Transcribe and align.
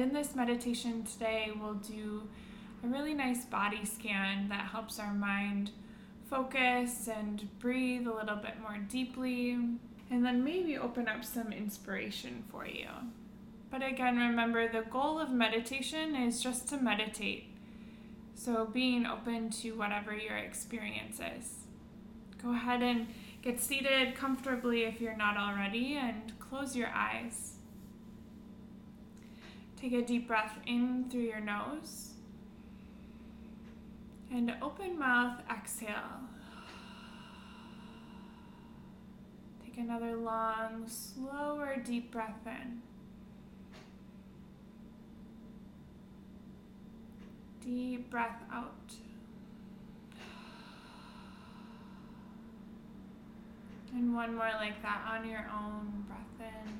In 0.00 0.12
this 0.12 0.36
meditation 0.36 1.02
today, 1.02 1.50
we'll 1.60 1.74
do 1.74 2.22
a 2.84 2.86
really 2.86 3.14
nice 3.14 3.44
body 3.44 3.84
scan 3.84 4.48
that 4.48 4.68
helps 4.70 5.00
our 5.00 5.12
mind 5.12 5.72
focus 6.30 7.08
and 7.08 7.48
breathe 7.58 8.06
a 8.06 8.14
little 8.14 8.36
bit 8.36 8.60
more 8.62 8.78
deeply, 8.88 9.58
and 10.08 10.24
then 10.24 10.44
maybe 10.44 10.78
open 10.78 11.08
up 11.08 11.24
some 11.24 11.52
inspiration 11.52 12.44
for 12.48 12.64
you. 12.64 12.86
But 13.72 13.84
again, 13.84 14.18
remember 14.18 14.68
the 14.68 14.88
goal 14.88 15.18
of 15.18 15.32
meditation 15.32 16.14
is 16.14 16.40
just 16.40 16.68
to 16.68 16.76
meditate. 16.76 17.46
So 18.36 18.66
being 18.66 19.04
open 19.04 19.50
to 19.62 19.72
whatever 19.72 20.14
your 20.14 20.36
experience 20.36 21.18
is. 21.18 21.54
Go 22.40 22.52
ahead 22.52 22.84
and 22.84 23.08
get 23.42 23.60
seated 23.60 24.14
comfortably 24.14 24.84
if 24.84 25.00
you're 25.00 25.16
not 25.16 25.36
already, 25.36 25.96
and 25.96 26.38
close 26.38 26.76
your 26.76 26.90
eyes. 26.94 27.54
Take 29.80 29.92
a 29.92 30.02
deep 30.02 30.26
breath 30.26 30.58
in 30.66 31.08
through 31.08 31.20
your 31.20 31.40
nose. 31.40 32.14
And 34.32 34.52
open 34.60 34.98
mouth, 34.98 35.40
exhale. 35.48 36.20
Take 39.64 39.78
another 39.78 40.16
long, 40.16 40.88
slower, 40.88 41.76
deep 41.84 42.10
breath 42.10 42.44
in. 42.44 42.82
Deep 47.64 48.10
breath 48.10 48.42
out. 48.52 48.94
And 53.94 54.12
one 54.14 54.34
more 54.34 54.50
like 54.56 54.82
that 54.82 55.02
on 55.08 55.28
your 55.28 55.48
own. 55.54 56.04
Breath 56.08 56.50
in. 56.50 56.72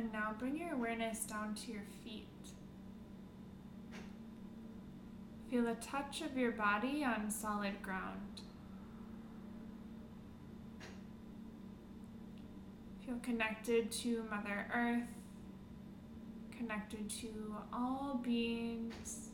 And 0.00 0.14
now 0.14 0.34
bring 0.38 0.56
your 0.56 0.72
awareness 0.72 1.26
down 1.26 1.54
to 1.56 1.72
your 1.72 1.82
feet. 2.02 2.26
Feel 5.50 5.64
the 5.64 5.74
touch 5.74 6.22
of 6.22 6.38
your 6.38 6.52
body 6.52 7.04
on 7.04 7.30
solid 7.30 7.82
ground. 7.82 8.40
Feel 13.04 13.18
connected 13.22 13.92
to 13.92 14.24
Mother 14.30 14.68
Earth, 14.74 15.02
connected 16.56 17.10
to 17.20 17.56
all 17.70 18.22
beings. 18.24 19.28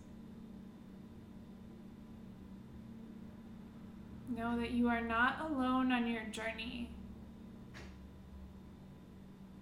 Know 4.37 4.59
that 4.59 4.73
you 4.73 4.89
are 4.89 5.01
not 5.03 5.49
alone 5.49 5.93
on 5.93 6.09
your 6.09 6.25
journey 6.25 6.91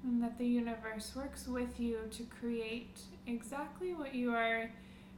and 0.05 0.23
that 0.23 0.39
the 0.39 0.47
universe 0.47 1.13
works 1.17 1.49
with 1.49 1.81
you 1.81 1.99
to 2.11 2.25
create 2.25 3.01
exactly 3.27 3.95
what 3.95 4.15
you 4.15 4.35
are 4.35 4.71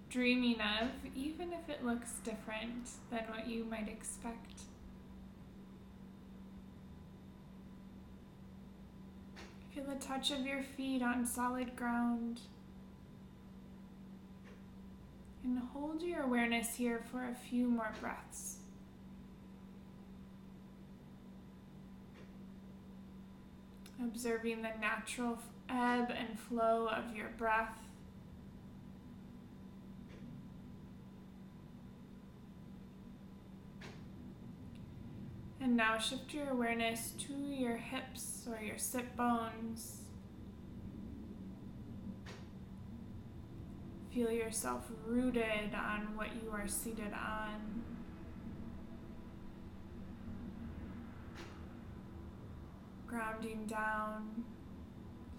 dreaming 0.08 0.60
of, 0.60 0.88
even 1.16 1.52
if 1.52 1.68
it 1.68 1.84
looks 1.84 2.12
different 2.24 2.90
than 3.10 3.24
what 3.28 3.48
you 3.48 3.64
might 3.64 3.88
expect. 3.88 4.60
Feel 9.74 9.84
the 9.84 9.96
touch 9.96 10.30
of 10.30 10.46
your 10.46 10.62
feet 10.62 11.02
on 11.02 11.26
solid 11.26 11.74
ground. 11.74 12.40
And 15.42 15.58
hold 15.58 16.00
your 16.02 16.22
awareness 16.22 16.76
here 16.76 17.04
for 17.10 17.24
a 17.24 17.34
few 17.34 17.66
more 17.68 17.92
breaths. 18.00 18.58
Observing 24.02 24.62
the 24.62 24.70
natural 24.80 25.38
ebb 25.68 26.12
and 26.16 26.38
flow 26.38 26.88
of 26.88 27.14
your 27.14 27.28
breath. 27.38 27.76
And 35.60 35.76
now 35.76 35.98
shift 35.98 36.32
your 36.32 36.50
awareness 36.50 37.12
to 37.26 37.32
your 37.32 37.76
hips 37.76 38.46
or 38.48 38.62
your 38.62 38.78
sit 38.78 39.16
bones. 39.16 40.02
Feel 44.14 44.30
yourself 44.30 44.86
rooted 45.04 45.74
on 45.74 46.16
what 46.16 46.28
you 46.42 46.50
are 46.52 46.68
seated 46.68 47.12
on. 47.12 47.95
Grounding 53.16 53.64
down, 53.64 54.44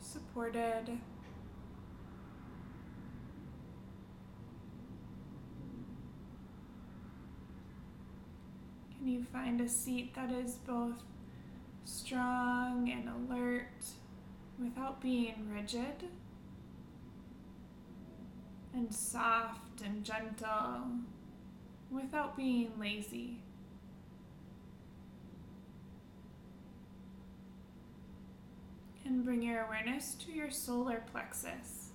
supported. 0.01 0.87
Can 8.97 9.07
you 9.07 9.23
find 9.31 9.61
a 9.61 9.69
seat 9.69 10.15
that 10.15 10.31
is 10.31 10.55
both 10.55 11.03
strong 11.85 12.89
and 12.89 13.07
alert 13.07 13.67
without 14.59 14.99
being 14.99 15.47
rigid? 15.53 16.09
And 18.73 18.91
soft 18.91 19.81
and 19.85 20.03
gentle 20.03 20.81
without 21.91 22.35
being 22.35 22.71
lazy. 22.79 23.37
And 29.07 29.23
bring 29.23 29.41
your 29.41 29.63
awareness 29.65 30.15
to 30.15 30.31
your 30.31 30.51
solar 30.51 31.03
plexus, 31.11 31.91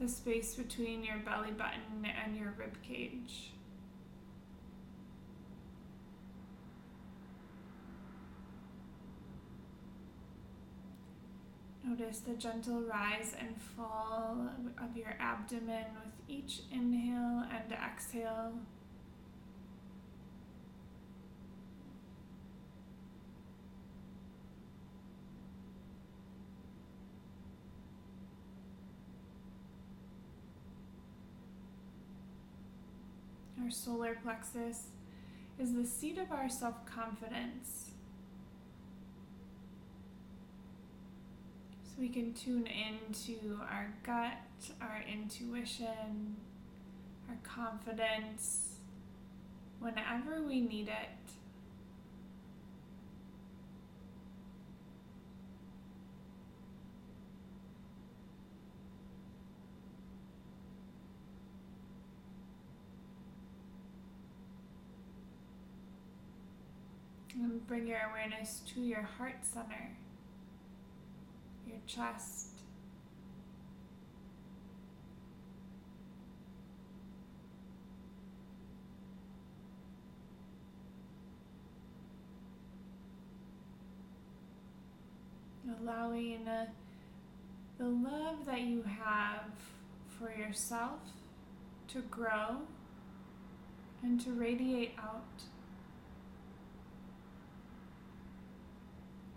the 0.00 0.08
space 0.08 0.54
between 0.54 1.04
your 1.04 1.18
belly 1.18 1.50
button 1.50 2.06
and 2.24 2.36
your 2.36 2.54
rib 2.58 2.76
cage. 2.82 3.52
Notice 11.84 12.20
the 12.20 12.34
gentle 12.34 12.82
rise 12.82 13.34
and 13.38 13.54
fall 13.76 14.50
of 14.82 14.96
your 14.96 15.16
abdomen 15.20 15.84
with 16.04 16.14
each 16.28 16.62
inhale 16.72 17.44
and 17.50 17.72
exhale. 17.72 18.52
Solar 33.70 34.16
plexus, 34.22 34.88
is 35.58 35.74
the 35.74 35.84
seat 35.84 36.18
of 36.18 36.30
our 36.30 36.48
self 36.48 36.86
confidence. 36.86 37.90
So 41.84 41.94
we 41.98 42.08
can 42.08 42.32
tune 42.32 42.66
into 42.66 43.58
our 43.70 43.92
gut, 44.04 44.38
our 44.80 45.02
intuition, 45.10 46.36
our 47.28 47.36
confidence 47.42 48.68
whenever 49.80 50.42
we 50.42 50.60
need 50.60 50.88
it. 50.88 51.37
And 67.40 67.64
bring 67.68 67.86
your 67.86 68.00
awareness 68.10 68.62
to 68.74 68.80
your 68.80 69.02
heart 69.02 69.36
center, 69.42 69.96
your 71.68 71.78
chest. 71.86 72.48
Allowing 85.80 86.48
uh, 86.48 86.66
the 87.78 87.84
love 87.84 88.46
that 88.46 88.62
you 88.62 88.82
have 88.82 89.52
for 90.18 90.32
yourself 90.32 90.98
to 91.88 92.00
grow 92.00 92.62
and 94.02 94.20
to 94.22 94.32
radiate 94.32 94.94
out. 94.98 95.22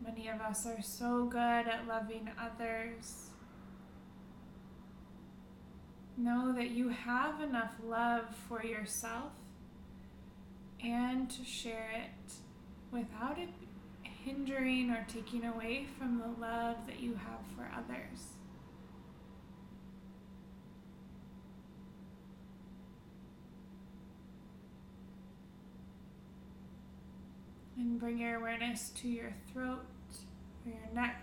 Many 0.03 0.27
of 0.29 0.41
us 0.41 0.65
are 0.65 0.81
so 0.81 1.25
good 1.25 1.39
at 1.39 1.87
loving 1.87 2.29
others. 2.39 3.29
Know 6.17 6.53
that 6.53 6.71
you 6.71 6.89
have 6.89 7.41
enough 7.41 7.75
love 7.83 8.35
for 8.47 8.63
yourself 8.63 9.31
and 10.83 11.29
to 11.29 11.45
share 11.45 11.89
it 11.93 12.33
without 12.91 13.37
it 13.37 13.49
hindering 14.25 14.89
or 14.89 15.05
taking 15.11 15.45
away 15.45 15.87
from 15.97 16.19
the 16.19 16.41
love 16.41 16.77
that 16.87 16.99
you 16.99 17.13
have 17.15 17.39
for 17.55 17.69
others. 17.75 18.40
And 27.91 27.99
bring 27.99 28.19
your 28.19 28.37
awareness 28.37 28.89
to 29.01 29.09
your 29.09 29.33
throat 29.51 29.83
or 30.65 30.71
your 30.71 30.93
neck. 30.93 31.21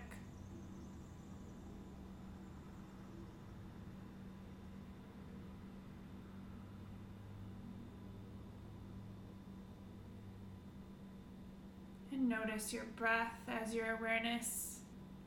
And 12.11 12.29
notice 12.29 12.71
your 12.71 12.83
breath 12.95 13.33
as 13.47 13.73
your 13.73 13.95
awareness 13.95 14.77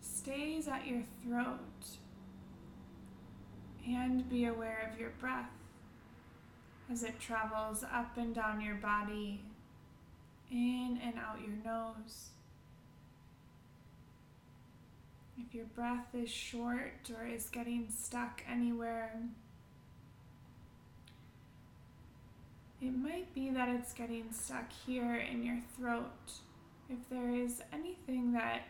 stays 0.01 0.69
at 0.69 0.87
your 0.87 1.03
throat. 1.25 1.59
And 3.85 4.31
be 4.31 4.45
aware 4.45 4.89
of 4.93 5.01
your 5.01 5.11
breath 5.19 5.51
as 6.89 7.03
it 7.03 7.19
travels 7.19 7.83
up 7.83 8.17
and 8.17 8.33
down 8.33 8.61
your 8.61 8.77
body 8.77 9.41
in 10.53 11.01
and 11.03 11.15
out 11.17 11.41
your 11.41 11.57
nose. 11.65 12.29
If 15.39 15.55
your 15.55 15.65
breath 15.65 16.15
is 16.15 16.31
short 16.31 17.11
or 17.19 17.27
is 17.27 17.49
getting 17.49 17.89
stuck 17.89 18.43
anywhere, 18.49 19.15
it 22.81 22.95
might 22.97 23.35
be 23.35 23.49
that 23.51 23.69
it's 23.69 23.93
getting 23.93 24.27
stuck 24.33 24.71
here 24.87 25.17
in 25.17 25.43
your 25.43 25.59
throat. 25.77 26.33
If 26.91 27.09
there 27.09 27.31
is 27.31 27.63
anything 27.73 28.33
that 28.33 28.63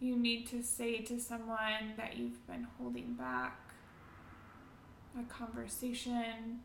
you 0.00 0.16
need 0.16 0.46
to 0.48 0.62
say 0.62 0.98
to 1.02 1.20
someone 1.20 1.94
that 1.96 2.16
you've 2.16 2.46
been 2.46 2.66
holding 2.78 3.14
back, 3.14 3.60
a 5.18 5.22
conversation 5.32 6.60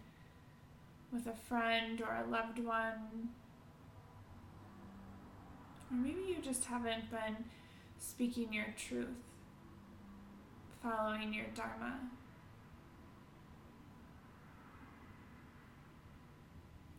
with 1.13 1.27
a 1.27 1.35
friend 1.47 2.01
or 2.01 2.23
a 2.25 2.29
loved 2.29 2.59
one, 2.59 3.29
maybe 5.91 6.21
you 6.27 6.37
just 6.41 6.65
haven't 6.65 7.09
been 7.11 7.45
speaking 7.99 8.53
your 8.53 8.73
truth, 8.77 9.07
following 10.81 11.33
your 11.33 11.45
Dharma. 11.55 11.99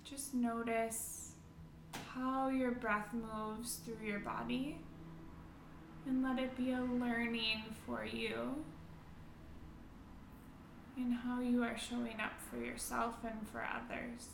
Just 0.05 0.35
notice 0.35 1.33
how 2.15 2.49
your 2.49 2.73
breath 2.73 3.09
moves 3.13 3.77
through 3.77 4.07
your 4.07 4.19
body 4.21 4.77
and 6.07 6.23
let 6.23 6.39
it 6.39 6.57
be 6.57 6.73
a 6.73 6.81
learning 6.81 7.63
for 7.87 8.05
you 8.05 8.65
in 10.97 11.13
how 11.13 11.41
you 11.41 11.63
are 11.63 11.79
showing 11.79 12.21
up 12.21 12.33
for 12.51 12.59
yourself 12.59 13.15
and 13.25 13.49
for 13.49 13.65
others. 13.65 14.27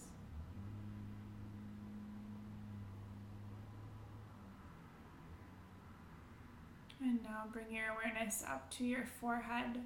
And 7.08 7.22
now 7.22 7.44
bring 7.50 7.72
your 7.72 7.87
awareness 7.94 8.44
up 8.46 8.70
to 8.72 8.84
your 8.84 9.06
forehead, 9.19 9.81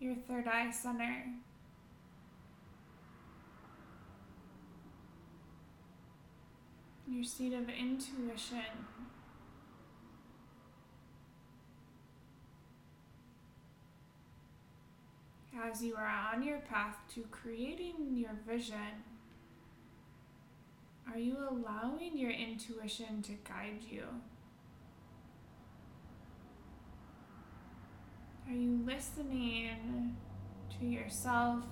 your 0.00 0.14
third 0.14 0.48
eye 0.48 0.70
center. 0.70 1.26
Your 7.06 7.22
seat 7.22 7.52
of 7.52 7.68
intuition. 7.68 8.62
As 15.62 15.84
you 15.84 15.96
are 15.96 16.32
on 16.32 16.42
your 16.42 16.60
path 16.60 16.96
to 17.14 17.26
creating 17.30 18.16
your 18.16 18.38
vision, 18.48 19.04
are 21.12 21.18
you 21.18 21.36
allowing 21.36 22.16
your 22.16 22.30
intuition 22.30 23.20
to 23.20 23.32
guide 23.44 23.82
you? 23.90 24.04
Are 28.52 28.54
you 28.54 28.84
listening 28.84 30.14
to 30.78 30.84
yourself? 30.84 31.64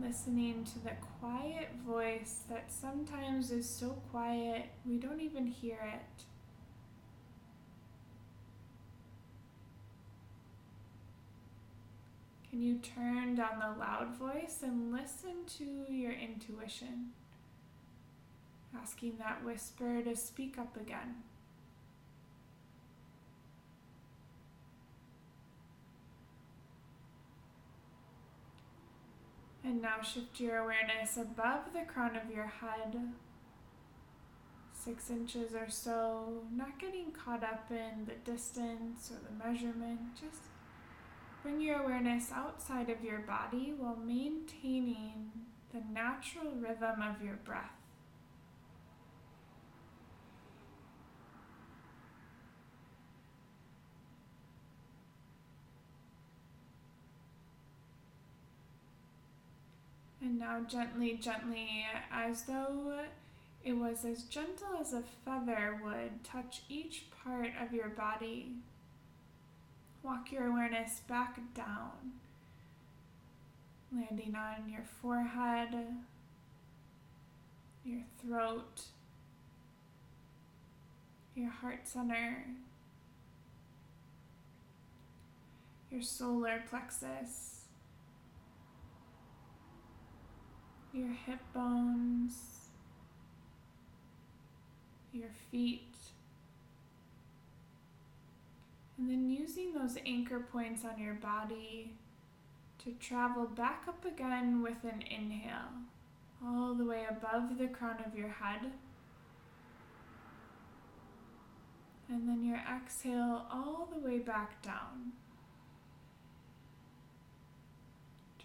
Listening 0.00 0.62
to 0.62 0.78
the 0.78 0.92
quiet 1.18 1.70
voice 1.84 2.42
that 2.48 2.70
sometimes 2.70 3.50
is 3.50 3.68
so 3.68 4.00
quiet 4.12 4.66
we 4.86 4.98
don't 4.98 5.20
even 5.20 5.48
hear 5.48 5.78
it. 5.92 6.22
Can 12.48 12.62
you 12.62 12.76
turn 12.76 13.34
down 13.34 13.58
the 13.58 13.76
loud 13.76 14.14
voice 14.16 14.60
and 14.62 14.92
listen 14.92 15.46
to 15.58 15.92
your 15.92 16.12
intuition? 16.12 17.10
Asking 18.80 19.16
that 19.18 19.44
whisper 19.44 20.00
to 20.00 20.14
speak 20.14 20.58
up 20.60 20.76
again. 20.76 21.24
And 29.64 29.80
now 29.80 30.02
shift 30.02 30.40
your 30.40 30.58
awareness 30.58 31.16
above 31.16 31.72
the 31.72 31.86
crown 31.86 32.16
of 32.16 32.30
your 32.30 32.46
head, 32.46 32.98
six 34.74 35.08
inches 35.08 35.54
or 35.54 35.70
so, 35.70 36.42
not 36.54 36.78
getting 36.78 37.12
caught 37.12 37.42
up 37.42 37.70
in 37.70 38.04
the 38.04 38.30
distance 38.30 39.10
or 39.10 39.18
the 39.26 39.42
measurement. 39.42 40.00
Just 40.20 40.42
bring 41.42 41.62
your 41.62 41.82
awareness 41.82 42.30
outside 42.30 42.90
of 42.90 43.02
your 43.02 43.20
body 43.20 43.72
while 43.76 43.96
maintaining 43.96 45.30
the 45.72 45.80
natural 45.92 46.52
rhythm 46.52 47.00
of 47.00 47.22
your 47.22 47.38
breath. 47.44 47.83
And 60.24 60.38
now, 60.38 60.60
gently, 60.66 61.18
gently, 61.20 61.84
as 62.10 62.44
though 62.44 63.00
it 63.62 63.74
was 63.74 64.06
as 64.06 64.22
gentle 64.22 64.78
as 64.80 64.94
a 64.94 65.02
feather 65.22 65.78
would, 65.84 66.24
touch 66.24 66.62
each 66.66 67.04
part 67.22 67.50
of 67.60 67.74
your 67.74 67.90
body. 67.90 68.52
Walk 70.02 70.32
your 70.32 70.46
awareness 70.46 71.02
back 71.06 71.38
down, 71.54 72.14
landing 73.94 74.34
on 74.34 74.70
your 74.70 74.84
forehead, 75.02 75.74
your 77.84 78.00
throat, 78.22 78.84
your 81.34 81.50
heart 81.50 81.80
center, 81.84 82.46
your 85.90 86.00
solar 86.00 86.62
plexus. 86.70 87.53
Your 90.94 91.10
hip 91.26 91.40
bones, 91.52 92.34
your 95.12 95.30
feet, 95.50 95.96
and 98.96 99.10
then 99.10 99.28
using 99.28 99.74
those 99.74 99.98
anchor 100.06 100.38
points 100.38 100.84
on 100.84 101.00
your 101.00 101.14
body 101.14 101.92
to 102.84 102.92
travel 103.00 103.46
back 103.46 103.84
up 103.88 104.04
again 104.04 104.62
with 104.62 104.84
an 104.84 105.02
inhale, 105.10 105.72
all 106.44 106.74
the 106.74 106.84
way 106.84 107.04
above 107.10 107.58
the 107.58 107.66
crown 107.66 107.96
of 108.06 108.16
your 108.16 108.28
head. 108.28 108.70
And 112.08 112.28
then 112.28 112.44
your 112.44 112.60
exhale 112.72 113.46
all 113.50 113.88
the 113.92 113.98
way 113.98 114.18
back 114.18 114.62
down. 114.62 115.12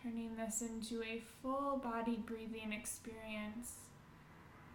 Turning 0.02 0.36
this 0.36 0.62
into 0.62 1.04
a 1.04 1.22
full 1.42 1.78
body 1.78 2.20
breathing 2.26 2.72
experience, 2.72 3.74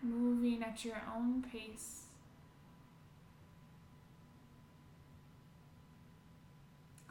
moving 0.03 0.63
at 0.63 0.85
your 0.85 1.01
own 1.17 1.43
pace. 1.43 2.03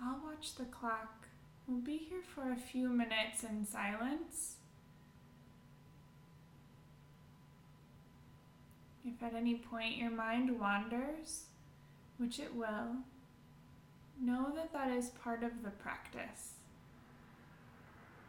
I'll 0.01 0.20
watch 0.24 0.55
the 0.55 0.65
clock. 0.65 1.27
We'll 1.67 1.79
be 1.79 1.98
here 1.98 2.22
for 2.36 2.51
a 2.51 2.58
few 2.58 2.89
minutes 2.89 3.43
in 3.43 3.65
silence. 3.65 4.58
If 9.05 9.24
at 9.24 9.34
any 9.34 9.55
point 9.55 9.98
your 9.98 10.12
mind 10.12 10.60
wanders, 10.60 11.43
which 12.17 12.39
it 12.39 12.53
will, 12.53 12.98
know 14.22 14.51
that 14.55 14.72
that 14.74 14.91
is 14.91 15.10
part 15.10 15.43
of 15.43 15.63
the 15.63 15.72
practice 15.72 16.53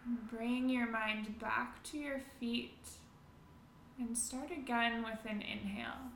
Bring 0.07 0.69
your 0.69 0.87
mind 0.87 1.39
back 1.39 1.83
to 1.85 1.99
your 1.99 2.21
feet 2.39 2.77
and 3.99 4.17
start 4.17 4.51
again 4.51 5.03
with 5.03 5.25
an 5.25 5.41
inhale. 5.41 6.11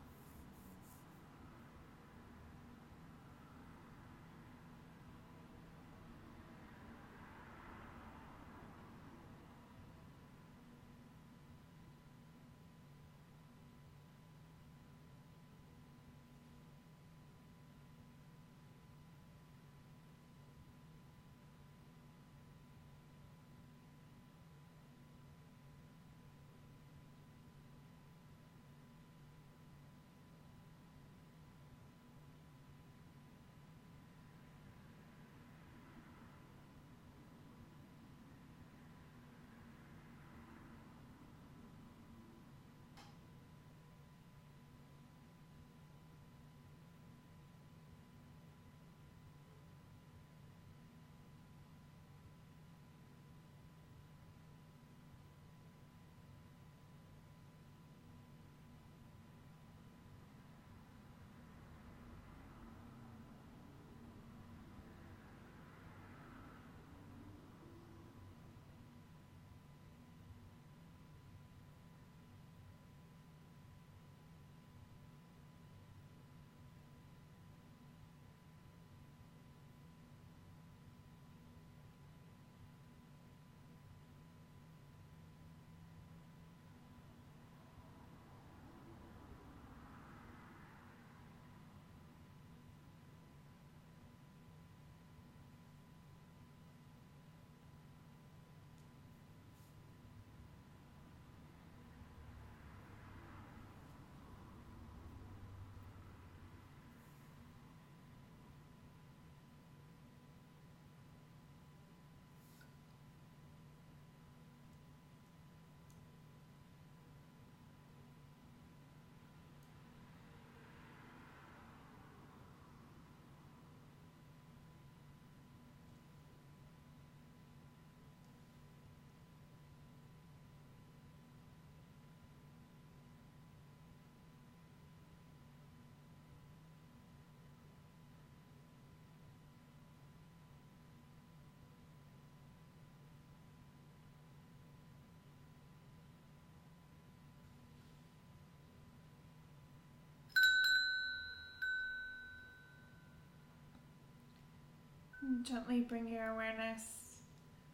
Gently 155.42 155.80
bring 155.80 156.08
your 156.08 156.28
awareness 156.28 157.20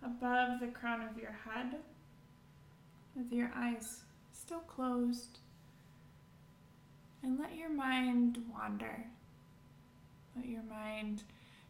above 0.02 0.60
the 0.60 0.66
crown 0.66 1.02
of 1.02 1.16
your 1.16 1.36
head 1.44 1.76
with 3.14 3.32
your 3.32 3.52
eyes 3.54 4.00
still 4.32 4.60
closed. 4.60 5.38
And 7.22 7.38
let 7.38 7.56
your 7.56 7.70
mind 7.70 8.38
wander. 8.52 9.06
Let 10.36 10.46
your 10.46 10.62
mind 10.64 11.22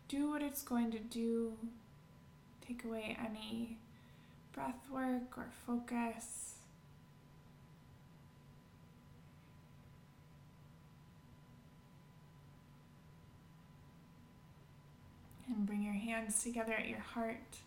do 0.08 0.30
what 0.30 0.42
it's 0.42 0.62
going 0.62 0.90
to 0.92 0.98
do. 0.98 1.52
Take 2.66 2.84
away 2.84 3.16
any 3.22 3.76
breath 4.52 4.88
work 4.90 5.36
or 5.36 5.48
focus. 5.66 6.53
And 15.48 15.66
bring 15.66 15.82
your 15.82 15.92
hands 15.94 16.42
together 16.42 16.72
at 16.72 16.88
your 16.88 17.00
heart. 17.00 17.58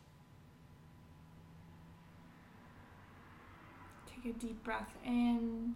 Take 4.10 4.36
a 4.36 4.38
deep 4.38 4.63
breath 4.63 4.96
in. 5.05 5.75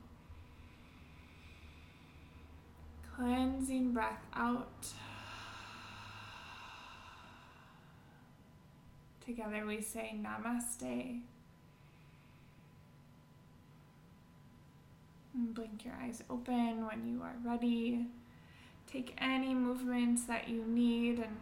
Cleansing 3.15 3.93
breath 3.93 4.25
out. 4.34 4.88
Together 9.24 9.65
we 9.67 9.81
say 9.81 10.15
namaste. 10.20 11.22
And 15.34 15.53
blink 15.53 15.86
your 15.86 15.93
eyes 16.01 16.24
open 16.29 16.86
when 16.88 17.08
you 17.08 17.22
are 17.22 17.36
ready. 17.46 18.08
Take 18.88 19.15
any 19.20 19.53
movements 19.53 20.24
that 20.24 20.50
you 20.50 20.65
need 20.65 21.20
and 21.20 21.38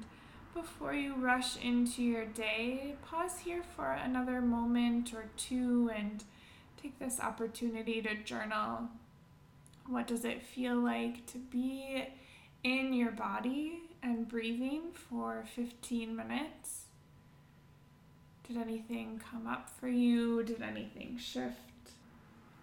before 0.53 0.93
you 0.93 1.15
rush 1.15 1.57
into 1.57 2.01
your 2.01 2.25
day, 2.25 2.95
pause 3.05 3.39
here 3.39 3.63
for 3.75 3.91
another 3.91 4.41
moment 4.41 5.13
or 5.13 5.25
two 5.37 5.89
and 5.95 6.23
take 6.81 6.99
this 6.99 7.19
opportunity 7.19 8.01
to 8.01 8.15
journal. 8.15 8.89
What 9.87 10.07
does 10.07 10.25
it 10.25 10.43
feel 10.43 10.75
like 10.75 11.25
to 11.27 11.37
be 11.37 12.07
in 12.63 12.93
your 12.93 13.11
body 13.11 13.79
and 14.03 14.27
breathing 14.27 14.91
for 14.93 15.45
15 15.55 16.15
minutes? 16.15 16.85
Did 18.47 18.57
anything 18.57 19.21
come 19.31 19.47
up 19.47 19.69
for 19.69 19.87
you? 19.87 20.43
Did 20.43 20.61
anything 20.61 21.17
shift? 21.17 21.57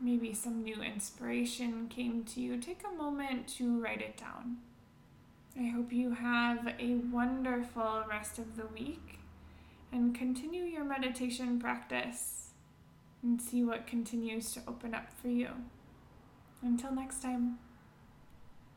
Maybe 0.01 0.35
some 0.35 0.63
new 0.63 0.83
inspiration 0.83 1.89
came 1.89 2.25
to 2.25 2.41
you. 2.41 2.59
Take 2.59 2.83
a 2.85 2.97
moment 2.97 3.49
to 3.57 3.81
write 3.81 4.03
it 4.03 4.17
down. 4.17 4.59
I 5.59 5.69
hope 5.69 5.91
you 5.91 6.13
have 6.13 6.75
a 6.79 6.97
wonderful 7.11 8.05
rest 8.09 8.39
of 8.39 8.57
the 8.57 8.67
week 8.67 9.19
and 9.91 10.15
continue 10.15 10.65
your 10.65 10.85
meditation 10.85 11.59
practice 11.59 12.51
and 13.23 13.41
see 13.41 13.65
what 13.65 13.87
continues 13.87 14.53
to 14.53 14.61
open 14.69 14.95
up 14.95 15.11
for 15.11 15.29
you. 15.29 15.49
Until 16.63 16.93
next 16.93 17.23
time. 17.23 17.59